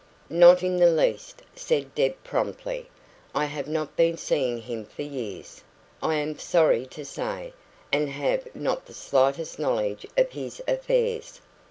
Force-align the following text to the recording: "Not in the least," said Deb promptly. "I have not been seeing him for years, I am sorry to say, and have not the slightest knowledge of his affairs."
"Not 0.31 0.63
in 0.63 0.77
the 0.77 0.89
least," 0.89 1.43
said 1.55 1.93
Deb 1.93 2.15
promptly. 2.23 2.89
"I 3.35 3.45
have 3.45 3.67
not 3.67 3.95
been 3.95 4.17
seeing 4.17 4.57
him 4.57 4.83
for 4.83 5.03
years, 5.03 5.63
I 6.01 6.15
am 6.15 6.39
sorry 6.39 6.87
to 6.87 7.05
say, 7.05 7.53
and 7.93 8.09
have 8.09 8.47
not 8.55 8.87
the 8.87 8.95
slightest 8.95 9.59
knowledge 9.59 10.07
of 10.17 10.31
his 10.31 10.59
affairs." 10.67 11.39